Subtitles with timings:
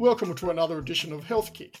[0.00, 1.78] Welcome to another edition of Health Kick.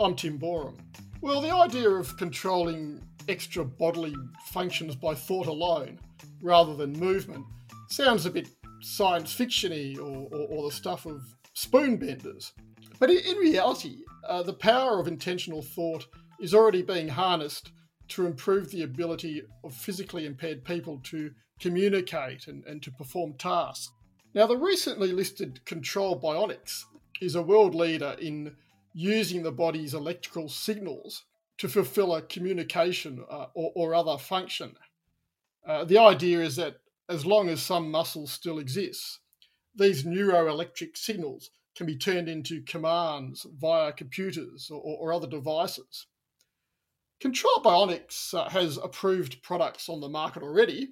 [0.00, 0.76] I'm Tim Boreham.
[1.20, 4.12] Well, the idea of controlling extra bodily
[4.46, 6.00] functions by thought alone,
[6.42, 7.46] rather than movement,
[7.88, 8.48] sounds a bit
[8.80, 12.52] science fictiony or, or, or the stuff of spoon benders.
[12.98, 16.08] But in reality, uh, the power of intentional thought
[16.40, 17.70] is already being harnessed
[18.08, 21.30] to improve the ability of physically impaired people to
[21.60, 23.92] communicate and, and to perform tasks.
[24.34, 26.82] Now, the recently listed Control Bionics
[27.20, 28.56] is a world leader in
[28.92, 31.24] using the body's electrical signals
[31.58, 34.74] to fulfill a communication uh, or, or, other function.
[35.66, 36.76] Uh, the idea is that
[37.08, 39.20] as long as some muscle still exists,
[39.74, 46.06] these neuroelectric signals can be turned into commands via computers or, or other devices.
[47.20, 50.88] Control Bionics uh, has approved products on the market already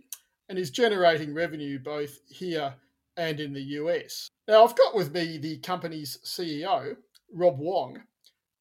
[0.49, 2.75] and is generating revenue both here
[3.19, 4.31] and in the US.
[4.47, 6.97] Now, I've got with me the company's CEO,
[7.35, 8.01] Rob Wong,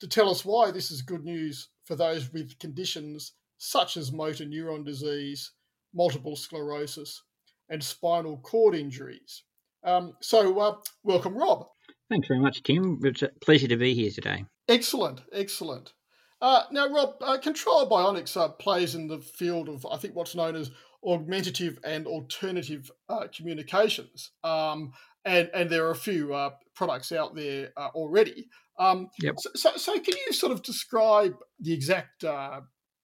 [0.01, 4.45] to tell us why this is good news for those with conditions such as motor
[4.45, 5.51] neuron disease,
[5.93, 7.21] multiple sclerosis,
[7.69, 9.43] and spinal cord injuries.
[9.83, 11.67] Um, so, uh, welcome, Rob.
[12.09, 12.99] Thanks very much, Tim.
[13.03, 14.45] It's a pleasure to be here today.
[14.67, 15.93] Excellent, excellent.
[16.41, 20.35] Uh, now, Rob, uh, Control Bionics uh, plays in the field of, I think, what's
[20.35, 20.71] known as
[21.05, 24.31] augmentative and alternative uh, communications.
[24.43, 24.93] Um,
[25.25, 28.47] and, and there are a few uh, products out there uh, already.
[28.79, 29.35] Um, yep.
[29.39, 32.23] so, so, so, can you sort of describe the exact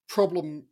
[0.08, 0.66] problem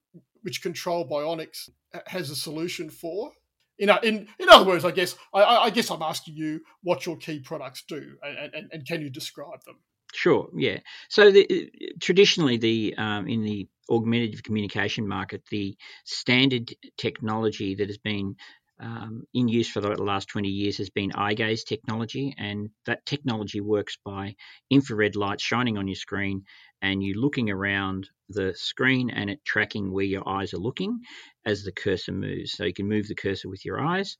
[0.43, 1.69] which Control Bionics
[2.07, 3.31] has a solution for?
[3.79, 7.17] In, in, in other words, I guess I, I, guess I'm asking you what your
[7.17, 9.77] key products do, and, and, and can you describe them?
[10.13, 10.49] Sure.
[10.55, 10.79] Yeah.
[11.09, 17.97] So the, traditionally, the um, in the augmentative communication market, the standard technology that has
[17.97, 18.35] been
[18.79, 23.05] um, in use for the last 20 years has been eye gaze technology, and that
[23.05, 24.35] technology works by
[24.69, 26.43] infrared light shining on your screen
[26.81, 30.99] and you looking around the screen and it tracking where your eyes are looking
[31.45, 32.53] as the cursor moves.
[32.53, 34.17] So you can move the cursor with your eyes.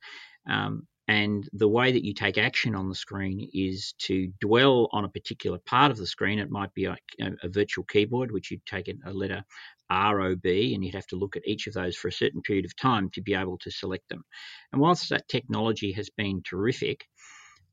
[0.50, 5.04] Um, and the way that you take action on the screen is to dwell on
[5.04, 6.40] a particular part of the screen.
[6.40, 9.44] It might be a, a virtual keyboard, which you'd take a letter
[9.90, 12.42] R, O, B, and you'd have to look at each of those for a certain
[12.42, 14.24] period of time to be able to select them.
[14.72, 17.06] And whilst that technology has been terrific,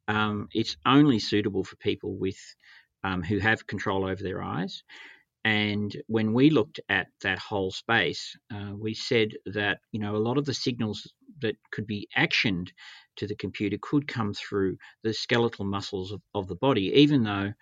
[0.09, 2.39] um, it's only suitable for people with
[3.05, 4.83] um, who have control over their eyes.
[5.45, 10.19] And when we looked at that whole space, uh, we said that you know a
[10.19, 12.69] lot of the signals that could be actioned
[13.19, 17.53] to the computer could come through the skeletal muscles of, of the body, even though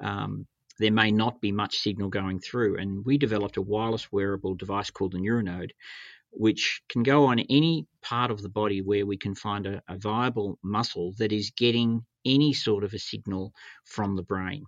[0.00, 0.46] um,
[0.78, 2.78] there may not be much signal going through.
[2.78, 5.70] And we developed a wireless wearable device called the Neuronode,
[6.30, 9.96] which can go on any part of the body where we can find a, a
[9.96, 13.52] viable muscle that is getting any sort of a signal
[13.84, 14.64] from the brain.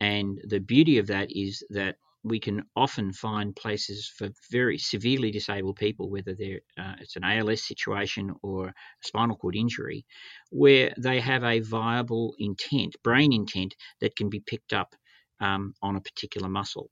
[0.00, 5.30] And the beauty of that is that we can often find places for very severely
[5.30, 6.32] disabled people, whether
[6.78, 10.04] uh, it's an ALS situation or a spinal cord injury,
[10.50, 14.94] where they have a viable intent, brain intent, that can be picked up
[15.40, 16.90] um, on a particular muscle.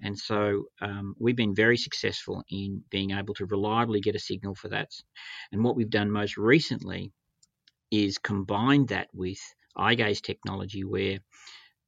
[0.00, 4.54] And so um, we've been very successful in being able to reliably get a signal
[4.54, 4.90] for that.
[5.50, 7.12] And what we've done most recently
[7.90, 9.40] is combine that with
[9.76, 11.18] eye gaze technology, where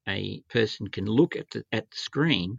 [0.09, 2.59] a person can look at the, at the screen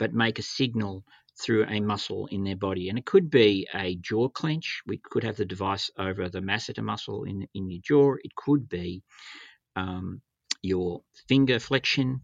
[0.00, 1.04] but make a signal
[1.40, 2.88] through a muscle in their body.
[2.88, 4.82] And it could be a jaw clench.
[4.86, 8.14] We could have the device over the masseter muscle in, in your jaw.
[8.24, 9.02] It could be
[9.76, 10.22] um,
[10.62, 12.22] your finger flexion.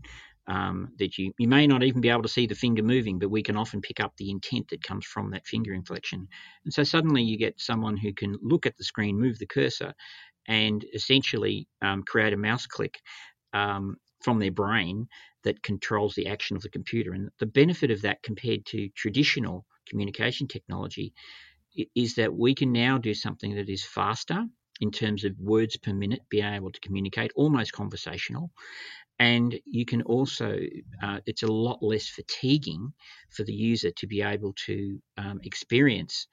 [0.49, 3.33] Um, that you, you may not even be able to see the finger moving, but
[3.33, 6.29] we can often pick up the intent that comes from that finger inflection.
[6.65, 9.93] And so suddenly you get someone who can look at the screen, move the cursor,
[10.47, 12.95] and essentially um, create a mouse click
[13.53, 15.09] um, from their brain
[15.45, 17.13] that controls the action of the computer.
[17.13, 21.13] And the benefit of that compared to traditional communication technology
[21.95, 24.45] is that we can now do something that is faster
[24.81, 28.51] in terms of words per minute, being able to communicate, almost conversational.
[29.19, 30.59] And you can also,
[31.03, 32.93] uh, it's a lot less fatiguing
[33.31, 36.27] for the user to be able to um, experience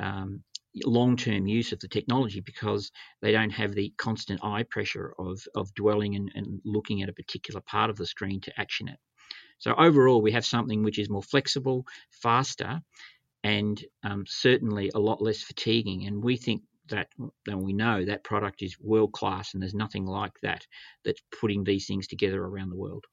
[0.00, 0.42] um,
[0.84, 2.90] long term use of the technology because
[3.22, 7.12] they don't have the constant eye pressure of, of dwelling and, and looking at a
[7.14, 8.98] particular part of the screen to action it.
[9.58, 12.80] So, overall, we have something which is more flexible, faster,
[13.42, 16.06] and um, certainly a lot less fatiguing.
[16.06, 17.08] And we think that,
[17.46, 20.66] and we know that product is world class, and there's nothing like that
[21.04, 23.04] that's putting these things together around the world.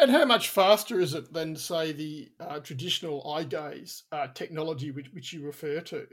[0.00, 4.90] And how much faster is it than, say, the uh, traditional eye gaze uh, technology
[4.90, 6.06] which, which you refer to?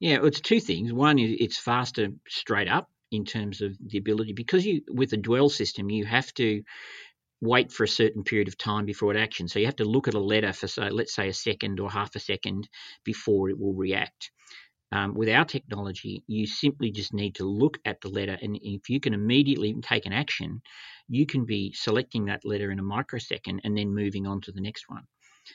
[0.00, 0.92] Yeah, it's two things.
[0.92, 5.16] One is it's faster straight up in terms of the ability because you with a
[5.16, 6.62] dwell system you have to
[7.40, 9.52] wait for a certain period of time before it actions.
[9.52, 11.90] So you have to look at a letter for say, let's say a second or
[11.90, 12.68] half a second
[13.04, 14.30] before it will react.
[14.92, 18.90] Um, with our technology, you simply just need to look at the letter, and if
[18.90, 20.62] you can immediately take an action,
[21.08, 24.60] you can be selecting that letter in a microsecond and then moving on to the
[24.60, 25.04] next one.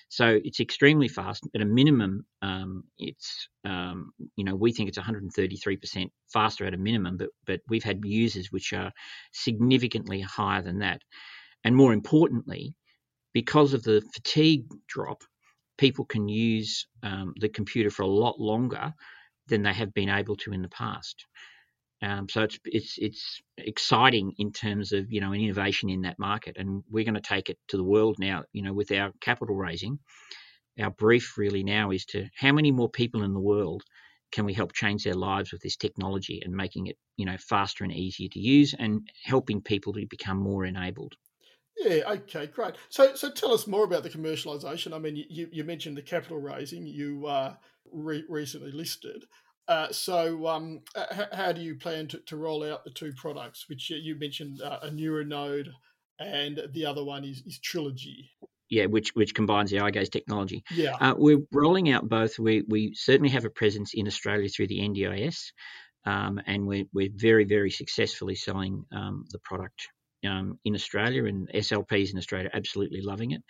[0.09, 1.47] So it's extremely fast.
[1.55, 6.77] At a minimum, um, it's um, you know we think it's 133% faster at a
[6.77, 8.91] minimum, but but we've had users which are
[9.31, 11.01] significantly higher than that,
[11.63, 12.75] and more importantly,
[13.33, 15.21] because of the fatigue drop,
[15.77, 18.93] people can use um, the computer for a lot longer
[19.47, 21.25] than they have been able to in the past.
[22.05, 26.19] Um, so it's it's it's exciting in terms of you know an innovation in that
[26.19, 28.43] market, and we're going to take it to the world now.
[28.53, 29.97] You know, with our capital raising,
[30.79, 33.83] our brief really now is to how many more people in the world
[34.31, 37.83] can we help change their lives with this technology and making it you know faster
[37.83, 41.15] and easier to use, and helping people to become more enabled.
[41.77, 42.11] Yeah.
[42.11, 42.47] Okay.
[42.47, 42.75] Great.
[42.89, 44.93] So, so tell us more about the commercialization.
[44.93, 46.85] I mean, you, you mentioned the capital raising.
[46.85, 47.55] You uh,
[47.91, 49.25] re- recently listed.
[49.67, 53.67] Uh, so, um, h- how do you plan to, to roll out the two products,
[53.67, 55.69] which you mentioned uh, a Neuronode
[56.19, 58.29] and the other one is, is Trilogy?
[58.69, 60.63] Yeah, which which combines the eye gaze technology.
[60.71, 62.39] Yeah, uh, we're rolling out both.
[62.39, 65.51] We we certainly have a presence in Australia through the NDIS,
[66.05, 69.87] um, and we're we're very very successfully selling um, the product
[70.27, 73.43] um, in Australia, and SLPs in Australia absolutely loving it.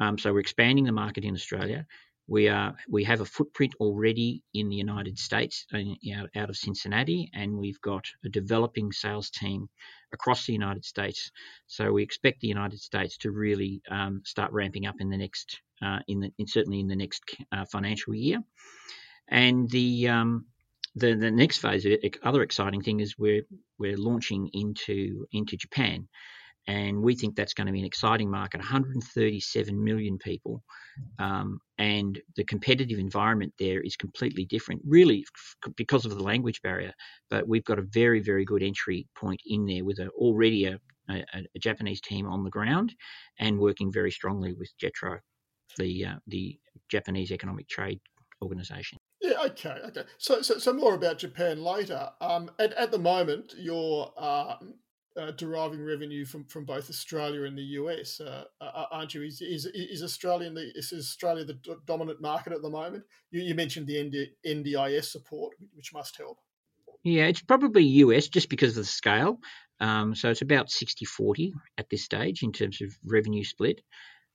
[0.00, 1.86] Um, so we're expanding the market in Australia.
[2.28, 5.78] We are we have a footprint already in the United States, uh,
[6.14, 9.68] out, out of Cincinnati, and we've got a developing sales team
[10.12, 11.30] across the United States.
[11.66, 15.58] So we expect the United States to really um, start ramping up in the next,
[15.80, 18.42] uh, in the in, certainly in the next uh, financial year.
[19.28, 20.44] And the um,
[20.96, 23.46] the the next phase, the other exciting thing is we're
[23.78, 26.08] we're launching into into Japan
[26.68, 30.62] and we think that's going to be an exciting market 137 million people
[31.18, 35.24] um, and the competitive environment there is completely different really
[35.76, 36.92] because of the language barrier
[37.30, 40.78] but we've got a very very good entry point in there with a, already a,
[41.10, 41.24] a,
[41.54, 42.94] a japanese team on the ground
[43.40, 45.18] and working very strongly with JETRO
[45.78, 46.56] the uh, the
[46.90, 48.00] japanese economic trade
[48.42, 50.04] organization yeah, okay, okay.
[50.18, 52.08] So, so, so more about Japan later.
[52.20, 54.74] Um, at, at the moment, you're um,
[55.18, 59.22] uh, deriving revenue from, from both Australia and the US, uh, aren't you?
[59.22, 63.04] Is, is, is Australia the is Australia the dominant market at the moment?
[63.30, 66.38] You, you mentioned the ND, NDIS support, which must help.
[67.04, 69.40] Yeah, it's probably US just because of the scale.
[69.80, 73.80] Um, so it's about 60 40 at this stage in terms of revenue split.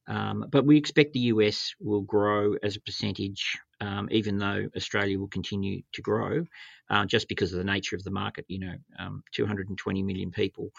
[0.08, 5.20] Um, but we expect the US will grow as a percentage, um, even though Australia
[5.20, 6.46] will continue to grow,
[6.90, 8.46] uh, just because of the nature of the market.
[8.48, 10.72] You know, um, 220 million people,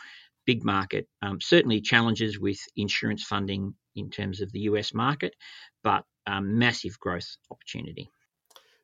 [0.47, 1.07] big market.
[1.23, 5.35] Um, certainly challenges with insurance funding in terms of the US market,
[5.83, 8.11] but um, massive growth opportunity.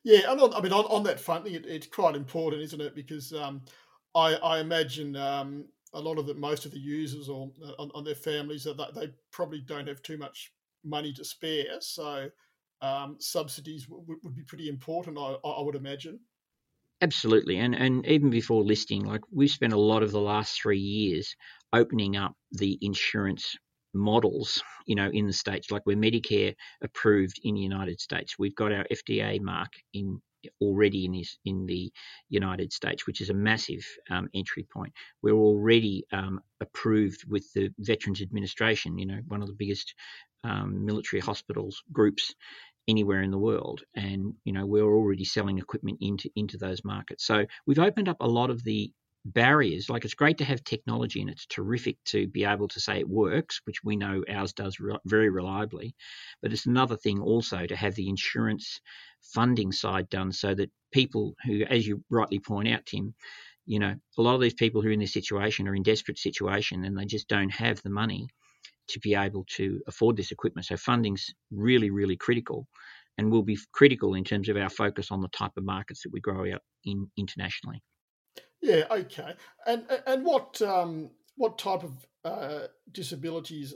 [0.05, 2.95] Yeah, and on, I mean, on, on that front, it, it's quite important, isn't it?
[2.95, 3.63] Because um,
[4.15, 8.15] I, I imagine a lot of the most of the users or on, on, their
[8.15, 10.53] families that they probably don't have too much
[10.85, 11.81] money to spare.
[11.81, 12.31] So
[12.83, 16.21] um, subsidies w- would be pretty important, I, I, would imagine.
[17.03, 20.79] Absolutely, and and even before listing, like we've spent a lot of the last three
[20.79, 21.35] years
[21.73, 23.57] opening up the insurance
[23.95, 25.71] models, you know, in the states.
[25.71, 28.39] Like we're Medicare approved in the United States.
[28.39, 30.21] We've got our FDA mark in
[30.61, 31.93] already in, his, in the
[32.29, 34.93] United States, which is a massive um, entry point.
[35.23, 39.95] We're already um, approved with the Veterans Administration, you know, one of the biggest
[40.45, 42.35] um, military hospitals groups
[42.91, 47.25] anywhere in the world, and you know we're already selling equipment into into those markets.
[47.25, 48.93] So we've opened up a lot of the
[49.25, 49.89] barriers.
[49.91, 53.09] Like it's great to have technology and it's terrific to be able to say it
[53.09, 55.95] works, which we know ours does re- very reliably.
[56.43, 58.81] But it's another thing also to have the insurance
[59.35, 63.15] funding side done so that people who, as you rightly point out, Tim,
[63.67, 66.19] you know, a lot of these people who are in this situation are in desperate
[66.19, 68.29] situation and they just don't have the money
[68.91, 70.67] to be able to afford this equipment.
[70.67, 72.67] So funding's really, really critical.
[73.21, 76.13] and will be critical in terms of our focus on the type of markets that
[76.13, 77.83] we grow out in internationally.
[78.63, 79.35] Yeah, okay.
[79.67, 83.75] And and what um, what type of uh, disabilities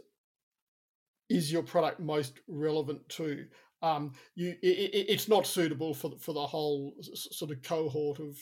[1.28, 3.46] is your product most relevant to?
[3.82, 8.38] Um, you, it, it's not suitable for for the whole sort of cohort of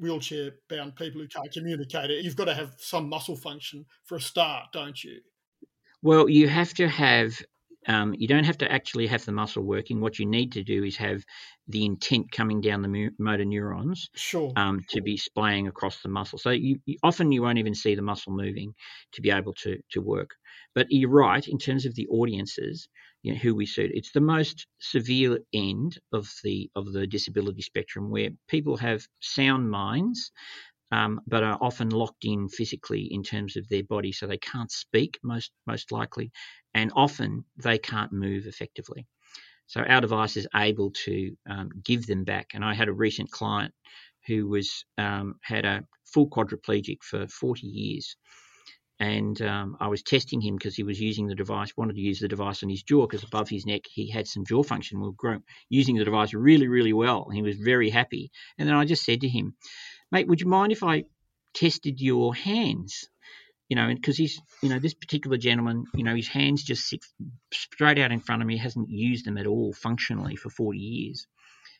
[0.00, 2.10] wheelchair bound people who can't communicate.
[2.24, 5.20] You've got to have some muscle function for a start, don't you?
[6.04, 7.40] Well, you have to have
[7.86, 10.00] um, you don't have to actually have the muscle working.
[10.00, 11.24] What you need to do is have
[11.66, 14.52] the intent coming down the mu- motor neurons sure.
[14.54, 16.38] um, to be splaying across the muscle.
[16.38, 18.74] So you, you, often you won't even see the muscle moving
[19.12, 20.30] to be able to to work.
[20.74, 22.86] But you're right in terms of the audiences,
[23.22, 23.90] you know, who we suit.
[23.94, 29.70] It's the most severe end of the of the disability spectrum where people have sound
[29.70, 30.32] minds
[30.94, 34.70] um, but are often locked in physically in terms of their body, so they can't
[34.70, 36.30] speak most most likely,
[36.72, 39.06] and often they can't move effectively.
[39.66, 42.50] So our device is able to um, give them back.
[42.54, 43.72] And I had a recent client
[44.26, 48.14] who was um, had a full quadriplegic for 40 years,
[49.00, 52.20] and um, I was testing him because he was using the device, wanted to use
[52.20, 55.00] the device on his jaw because above his neck he had some jaw function.
[55.00, 57.28] We were using the device really, really well.
[57.32, 58.30] He was very happy.
[58.58, 59.56] And then I just said to him,
[60.10, 61.04] mate, would you mind if I
[61.54, 63.08] tested your hands?
[63.68, 67.04] You know, because he's, you know, this particular gentleman, you know, his hands just sit
[67.52, 71.26] straight out in front of me, hasn't used them at all functionally for 40 years.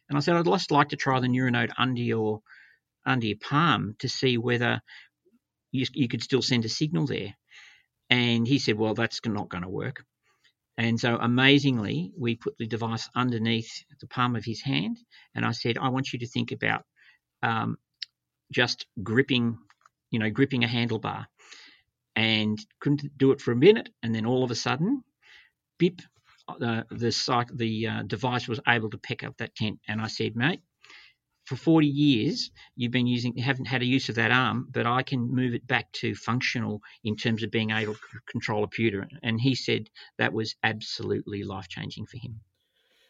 [0.09, 2.41] And I said, I'd just like to try the neuronode under your
[3.07, 4.81] under your palm to see whether
[5.73, 7.35] you, you could still send a signal there.
[8.09, 10.05] And he said, well, that's not going to work.
[10.77, 14.99] And so amazingly, we put the device underneath the palm of his hand.
[15.35, 16.85] And I said, I want you to think about
[17.43, 17.77] um,
[18.55, 19.59] just gripping,
[20.11, 21.27] you know, gripping a handlebar,
[22.17, 25.03] and couldn't do it for a minute, and then all of a sudden,
[25.79, 26.01] bip,
[26.49, 30.37] uh, the the uh, device was able to pick up that tent, and I said,
[30.37, 30.63] mate.
[31.47, 35.03] For 40 years, you've been using, haven't had a use of that arm, but I
[35.03, 39.07] can move it back to functional in terms of being able to control a computer.
[39.23, 42.41] And he said that was absolutely life changing for him.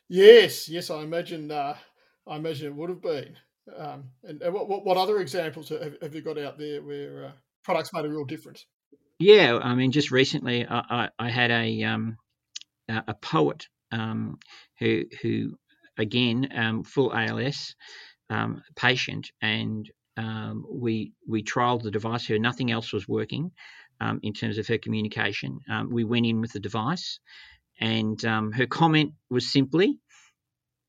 [0.09, 1.51] Yes, yes, I imagine.
[1.51, 1.77] Uh,
[2.27, 3.37] I imagine it would have been.
[3.77, 7.93] Um, and, what, what other examples have, have you got out there where uh, products
[7.93, 8.67] made a real difference?
[9.19, 12.17] Yeah, I mean, just recently I, I, I had a um,
[12.89, 14.39] a poet um,
[14.79, 15.55] who who
[15.97, 17.75] again um, full ALS
[18.29, 22.27] um, patient, and um, we we trialed the device.
[22.27, 23.53] Her nothing else was working
[24.23, 25.61] in terms of her communication.
[25.89, 27.21] we went in with the device,
[27.81, 30.01] and her comment was simply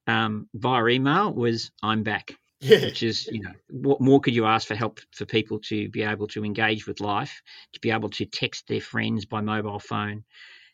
[0.07, 2.85] via email was "I'm back." Yeah.
[2.85, 6.03] which is you know what more could you ask for help for people to be
[6.03, 7.41] able to engage with life
[7.73, 10.23] to be able to text their friends by mobile phone?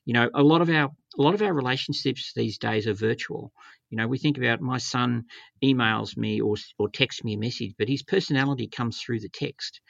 [0.05, 3.51] You know a lot of our a lot of our relationships these days are virtual.
[3.89, 5.25] You know we think about my son
[5.63, 9.81] emails me or or texts me a message but his personality comes through the text.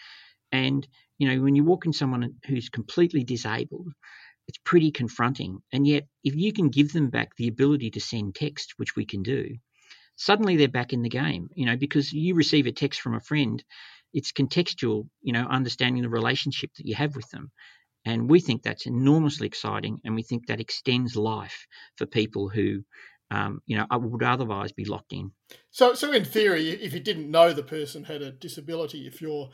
[0.51, 3.89] And you know when you walk in someone who's completely disabled
[4.48, 5.60] it's pretty confronting.
[5.72, 9.05] And yet if you can give them back the ability to send text which we
[9.05, 9.55] can do
[10.22, 13.20] suddenly they're back in the game, you know, because you receive a text from a
[13.20, 13.63] friend,
[14.13, 17.51] it's contextual, you know, understanding the relationship that you have with them.
[18.06, 21.66] And we think that's enormously exciting, and we think that extends life
[21.98, 22.84] for people who,
[23.32, 25.32] um, you know, would otherwise be locked in.
[25.72, 29.50] So, so in theory, if you didn't know the person had a disability, if you're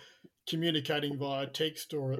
[0.49, 2.19] communicating via text or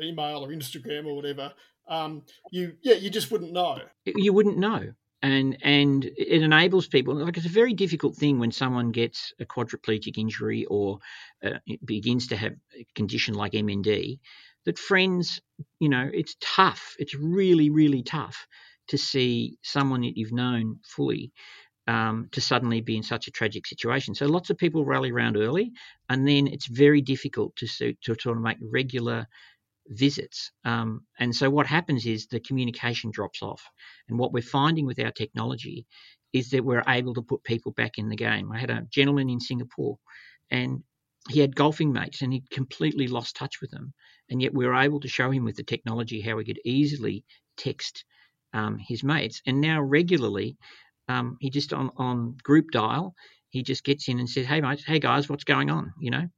[0.00, 1.52] email or Instagram or whatever,
[1.88, 2.22] um,
[2.52, 3.78] you yeah, you just wouldn't know.
[4.04, 8.52] You wouldn't know and and it enables people like it's a very difficult thing when
[8.52, 10.98] someone gets a quadriplegic injury or
[11.44, 14.18] uh, begins to have a condition like MND
[14.64, 15.40] that friends
[15.78, 18.46] you know it's tough it's really really tough
[18.88, 21.32] to see someone that you've known fully
[21.88, 24.14] um, to suddenly be in such a tragic situation.
[24.14, 25.72] So lots of people rally around early,
[26.08, 29.26] and then it's very difficult to to sort of make regular
[29.92, 30.52] visits.
[30.64, 33.62] Um, and so what happens is the communication drops off.
[34.08, 35.86] And what we're finding with our technology
[36.32, 38.50] is that we're able to put people back in the game.
[38.52, 39.98] I had a gentleman in Singapore
[40.50, 40.82] and
[41.28, 43.92] he had golfing mates and he'd completely lost touch with them.
[44.28, 47.24] And yet we were able to show him with the technology how he could easily
[47.56, 48.04] text
[48.54, 49.40] um, his mates.
[49.46, 50.56] And now regularly,
[51.08, 53.14] um, he just on, on group dial,
[53.50, 55.92] he just gets in and says, Hey, hey guys, what's going on?
[56.00, 56.28] You know?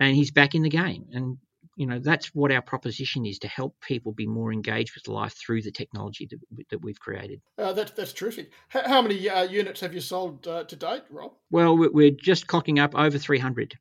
[0.00, 1.06] And he's back in the game.
[1.12, 1.38] And
[1.76, 5.34] you know that's what our proposition is to help people be more engaged with life
[5.34, 7.40] through the technology that, that we've created.
[7.58, 8.50] Uh, that, that's terrific.
[8.68, 11.32] How, how many uh, units have you sold uh, to date, Rob?
[11.50, 13.74] Well, we're just clocking up over 300.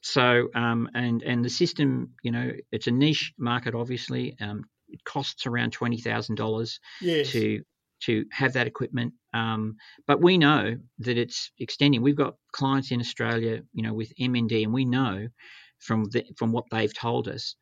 [0.00, 3.74] So, um, and and the system, you know, it's a niche market.
[3.74, 7.32] Obviously, um, it costs around twenty thousand dollars yes.
[7.32, 7.62] to
[8.04, 9.14] to have that equipment.
[9.34, 9.76] Um,
[10.06, 12.00] but we know that it's extending.
[12.00, 15.28] We've got clients in Australia, you know, with MND, and we know
[15.78, 17.56] from the, from what they've told us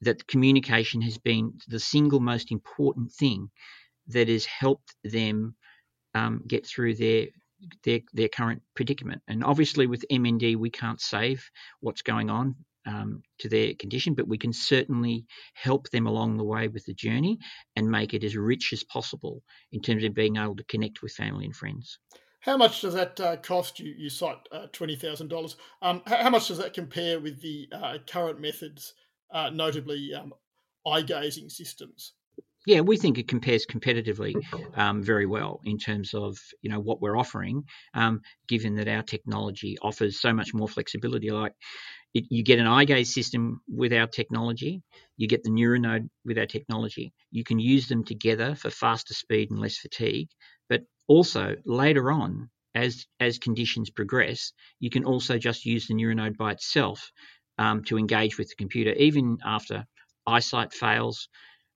[0.00, 3.50] that communication has been the single most important thing
[4.08, 5.54] that has helped them
[6.14, 7.26] um, get through their
[7.84, 9.22] their their current predicament.
[9.26, 12.54] And obviously, with MND, we can't save what's going on
[12.86, 16.94] um, to their condition, but we can certainly help them along the way with the
[16.94, 17.38] journey
[17.76, 21.12] and make it as rich as possible in terms of being able to connect with
[21.12, 21.98] family and friends.
[22.40, 23.94] How much does that uh, cost you?
[23.96, 25.56] You cite uh, twenty thousand um, dollars.
[25.82, 28.94] How much does that compare with the uh, current methods,
[29.32, 30.32] uh, notably um,
[30.86, 32.12] eye gazing systems?
[32.66, 34.34] Yeah, we think it compares competitively
[34.76, 37.64] um, very well in terms of you know what we're offering,
[37.94, 41.30] um, given that our technology offers so much more flexibility.
[41.30, 41.54] Like
[42.14, 44.82] it, you get an eye gaze system with our technology,
[45.16, 47.12] you get the neuronode with our technology.
[47.30, 50.28] You can use them together for faster speed and less fatigue.
[50.68, 56.36] But also later on, as as conditions progress, you can also just use the neuronode
[56.36, 57.10] by itself
[57.58, 59.86] um, to engage with the computer, even after
[60.26, 61.28] eyesight fails.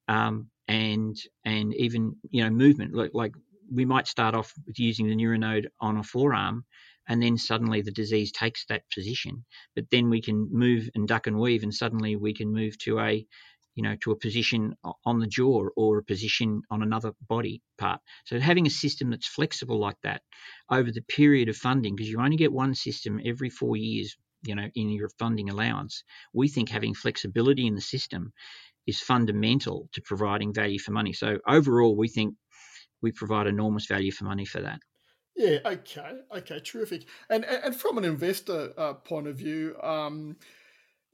[0.08, 3.32] Um, and and even you know movement like like
[3.70, 6.64] we might start off with using the neuronode on a forearm
[7.08, 9.44] and then suddenly the disease takes that position
[9.74, 12.98] but then we can move and duck and weave and suddenly we can move to
[13.00, 13.26] a
[13.74, 14.74] you know to a position
[15.04, 19.26] on the jaw or a position on another body part so having a system that's
[19.26, 20.22] flexible like that
[20.70, 24.54] over the period of funding because you only get one system every 4 years you
[24.54, 28.32] know in your funding allowance we think having flexibility in the system
[28.86, 31.12] is fundamental to providing value for money.
[31.12, 32.34] So overall, we think
[33.00, 34.80] we provide enormous value for money for that.
[35.36, 35.58] Yeah.
[35.64, 36.18] Okay.
[36.36, 36.60] Okay.
[36.60, 37.04] Terrific.
[37.30, 40.36] And and from an investor uh, point of view, um,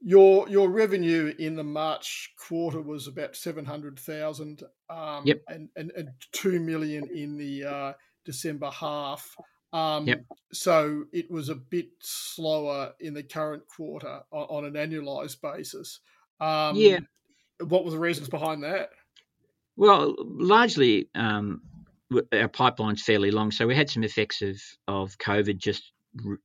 [0.01, 4.63] your your revenue in the March quarter was about seven hundred thousand.
[4.89, 5.41] Um, yep.
[5.47, 7.93] And, and and two million in the uh,
[8.25, 9.35] December half.
[9.71, 10.25] Um, yep.
[10.51, 15.99] So it was a bit slower in the current quarter on, on an annualized basis.
[16.39, 16.99] Um, yeah
[17.63, 18.89] what were the reasons behind that?
[19.75, 21.61] Well, largely um,
[22.33, 25.91] our pipeline's fairly long, so we had some effects of of COVID, just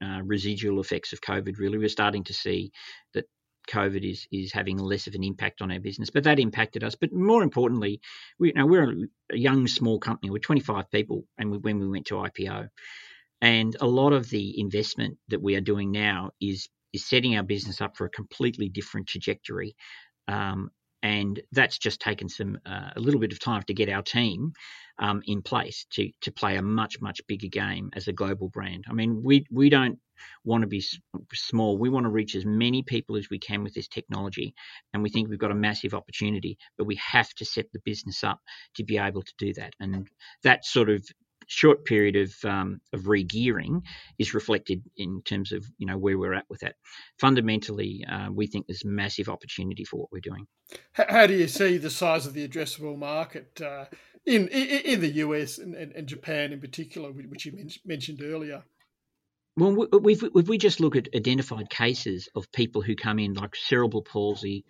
[0.02, 1.58] uh, residual effects of COVID.
[1.58, 2.70] Really, we're starting to see
[3.14, 3.24] that
[3.68, 6.94] COVID is is having less of an impact on our business, but that impacted us.
[6.94, 8.00] But more importantly,
[8.38, 10.30] we you know we're a young small company.
[10.30, 12.68] We're 25 people, and we, when we went to IPO,
[13.40, 17.42] and a lot of the investment that we are doing now is is setting our
[17.42, 19.74] business up for a completely different trajectory.
[20.28, 20.70] Um,
[21.04, 24.54] and that's just taken some uh, a little bit of time to get our team
[24.98, 28.84] um, in place to to play a much much bigger game as a global brand.
[28.88, 29.98] I mean, we we don't
[30.44, 30.82] want to be
[31.34, 31.76] small.
[31.76, 34.54] We want to reach as many people as we can with this technology,
[34.92, 36.56] and we think we've got a massive opportunity.
[36.78, 38.40] But we have to set the business up
[38.76, 40.08] to be able to do that, and
[40.42, 41.04] that sort of
[41.46, 43.82] short period of um, of re-gearing
[44.18, 46.76] is reflected in terms of you know where we're at with that.
[47.18, 50.46] Fundamentally, uh, we think there's massive opportunity for what we're doing.
[50.92, 53.84] How do you see the size of the addressable market uh,
[54.26, 58.64] in, in, in the US and, and, and, Japan in particular, which you mentioned earlier?
[59.56, 63.54] Well, we've, if we just look at identified cases of people who come in like
[63.54, 64.64] cerebral palsy,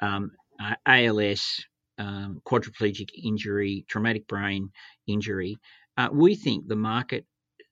[0.00, 0.30] um,
[0.62, 1.64] uh, ALS,
[1.98, 4.70] um, quadriplegic injury, traumatic brain
[5.08, 5.56] injury,
[5.98, 7.26] uh, we think the market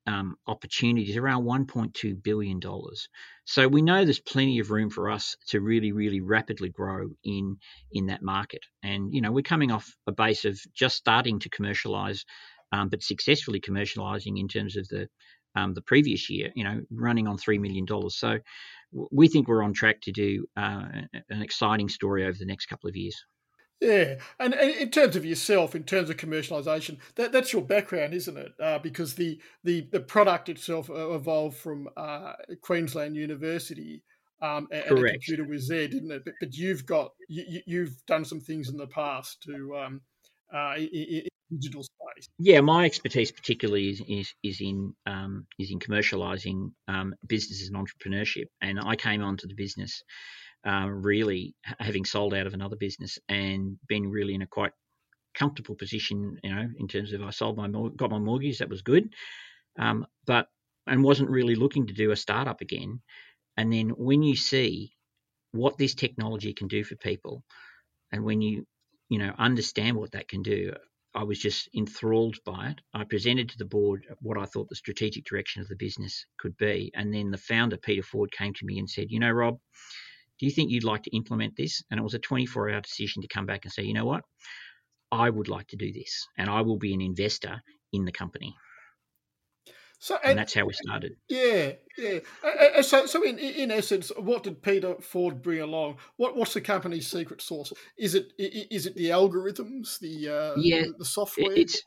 [0.07, 2.61] um, opportunity is around $1.2 billion.
[3.45, 7.57] So we know there's plenty of room for us to really, really rapidly grow in
[7.93, 8.61] in that market.
[8.83, 12.25] And you know, we're coming off a base of just starting to commercialize,
[12.73, 15.09] um, but successfully commercializing in terms of the
[15.55, 16.51] um, the previous year.
[16.55, 18.17] You know, running on three million dollars.
[18.17, 18.39] So
[19.11, 20.87] we think we're on track to do uh,
[21.31, 23.17] an exciting story over the next couple of years.
[23.81, 28.15] Yeah, and, and, in terms of yourself, in terms of commercialization, that, that's your background,
[28.15, 28.53] isn't it?
[28.59, 34.03] Uh, because the, the the product itself uh, evolved from uh, Queensland University
[34.41, 36.25] um, and, and, a computer was there, didn't it?
[36.25, 40.01] But, but you've got you, you've done some things in the past to um,
[40.55, 42.29] uh, in, digital space.
[42.39, 47.77] Yeah, my expertise particularly is is, is in um, is in commercializing um, businesses and
[47.77, 50.03] entrepreneurship, and I came onto the business
[50.67, 54.73] um, really having sold out of another business and been really in a quite
[55.35, 58.83] comfortable position, you know, in terms of I sold my got my mortgage, that was
[58.83, 59.13] good,
[59.79, 60.49] um, but
[60.87, 63.01] and wasn't really looking to do a startup again.
[63.57, 64.93] And then when you see
[65.53, 67.45] what this technology can do for people,
[68.13, 68.67] and when you
[69.09, 70.73] you know understand what that can do,
[71.15, 72.81] I was just enthralled by it.
[72.95, 76.57] I presented to the board what I thought the strategic direction of the business could
[76.59, 79.59] be, and then the founder Peter Ford came to me and said, "You know, Rob."
[80.39, 81.83] Do you think you'd like to implement this?
[81.91, 84.23] And it was a 24 hour decision to come back and say, you know what?
[85.11, 88.55] I would like to do this, and I will be an investor in the company.
[89.99, 91.13] So, and, and, that's how we started.
[91.29, 92.83] Yeah, yeah.
[92.83, 95.97] So, so in in essence, what did Peter Ford bring along?
[96.17, 97.73] What what's the company's secret sauce?
[97.97, 101.53] Is it is it the algorithms, the uh, yeah, the software?
[101.53, 101.83] It's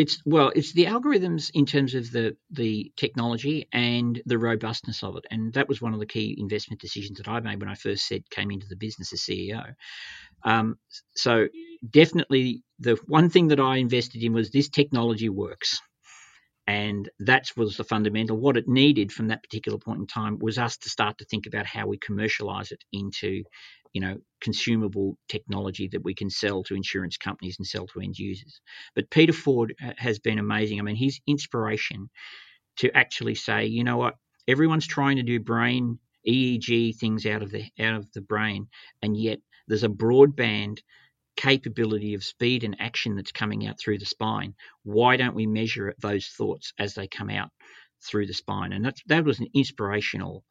[0.00, 5.16] it's well, it's the algorithms in terms of the the technology and the robustness of
[5.16, 7.74] it, and that was one of the key investment decisions that I made when I
[7.74, 9.74] first said came into the business as CEO.
[10.42, 10.78] Um,
[11.14, 11.48] so
[11.90, 15.80] definitely, the one thing that I invested in was this technology works
[16.66, 18.36] and that was the fundamental.
[18.36, 21.46] What it needed from that particular point in time was us to start to think
[21.46, 23.42] about how we commercialize it into,
[23.92, 28.18] you know, consumable technology that we can sell to insurance companies and sell to end
[28.18, 28.60] users.
[28.94, 30.78] But Peter Ford uh, has been amazing.
[30.78, 32.08] I mean, his inspiration
[32.78, 34.14] to actually say, you know what,
[34.48, 38.68] everyone's trying to do brain EEG things out of the out of the brain,
[39.02, 40.80] and yet there's a broadband
[41.36, 44.54] capability of speed and action that's coming out through the spine.
[44.82, 47.50] Why don't we measure those thoughts as they come out
[48.02, 48.72] through the spine?
[48.72, 50.44] And that, that was an inspirational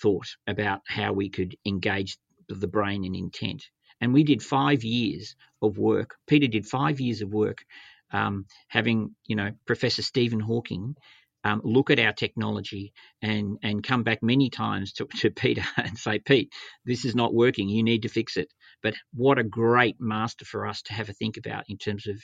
[0.00, 2.16] thought about how we could engage
[2.58, 3.64] the brain and intent.
[4.00, 6.16] And we did five years of work.
[6.26, 7.64] Peter did five years of work,
[8.12, 10.96] um, having you know Professor Stephen Hawking
[11.44, 15.96] um, look at our technology and and come back many times to, to Peter and
[15.96, 16.52] say, Pete,
[16.84, 17.68] this is not working.
[17.68, 18.48] You need to fix it.
[18.82, 22.16] But what a great master for us to have a think about in terms of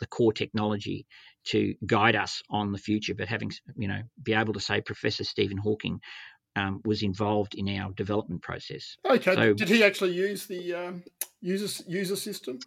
[0.00, 1.06] the core technology
[1.46, 3.14] to guide us on the future.
[3.14, 6.00] But having you know be able to say Professor Stephen Hawking
[6.56, 8.96] um, was involved in our development process.
[9.08, 9.34] Okay.
[9.34, 11.04] So, Did he actually use the um,
[11.40, 12.58] user user system?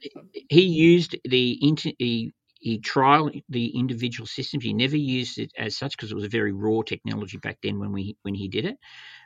[0.50, 4.64] He used the inter, he he trialed the individual systems.
[4.64, 7.80] He never used it as such because it was a very raw technology back then
[7.80, 8.78] when we when he did it.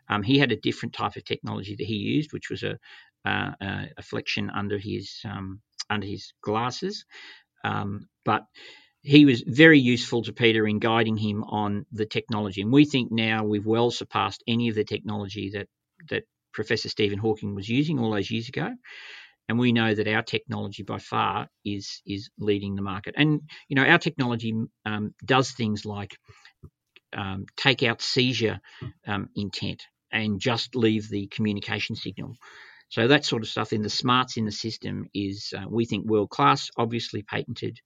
[0.10, 2.78] Um, he had a different type of technology that he used, which was a,
[3.26, 7.06] uh, a flexion under his um, under his glasses.
[7.64, 8.44] Um, but
[9.02, 13.12] he was very useful to Peter in guiding him on the technology, and we think
[13.12, 15.68] now we've well surpassed any of the technology that
[16.10, 18.70] that Professor Stephen Hawking was using all those years ago
[19.52, 23.16] and we know that our technology by far is is leading the market.
[23.18, 24.54] And you know, our technology
[24.86, 26.16] um, does things like
[27.16, 28.62] um, take out seizure
[29.06, 32.36] um, intent and just leave the communication signal.
[32.90, 36.06] So that sort of stuff in the smarts in the system is, uh, we think,
[36.06, 36.70] world class.
[36.78, 37.80] Obviously patented,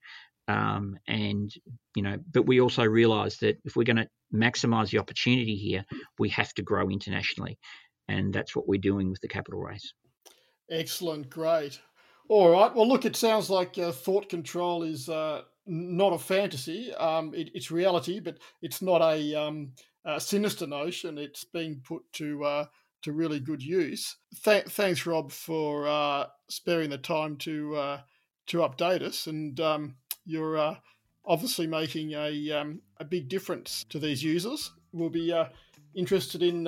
[0.48, 1.54] um, and
[1.96, 5.86] you know, but we also realise that if we're going to maximise the opportunity here,
[6.20, 7.58] we have to grow internationally,
[8.08, 9.94] and that's what we're doing with the capital raise.
[10.70, 11.80] Excellent, great.
[12.28, 12.74] All right.
[12.74, 16.94] Well, look, it sounds like uh, thought control is uh, not a fantasy.
[16.94, 19.74] Um, it, it's reality, but it's not a, um,
[20.06, 21.20] a, sinister notion.
[21.20, 22.66] It's being put to uh,
[23.04, 24.18] to really good use.
[24.44, 28.02] Th- thanks, Rob, for uh, sparing the time to uh,
[28.48, 29.28] to update us.
[29.28, 30.76] And um, you're uh,
[31.26, 34.72] obviously making a um, a big difference to these users.
[34.92, 35.34] We'll be
[35.96, 36.68] interested in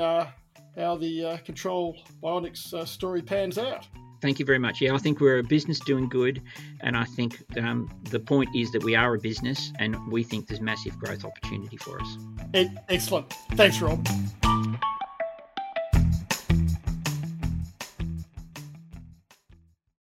[0.78, 3.88] how the uh, Control Bionics uh, story pans out.
[4.22, 4.82] Thank you very much.
[4.82, 6.41] Yeah, I think we're a business doing good,
[6.82, 10.48] and I think um, the point is that we are a business, and we think
[10.48, 12.17] there's massive growth opportunity for us.
[12.89, 13.32] Excellent.
[13.52, 14.08] Thanks, Rob.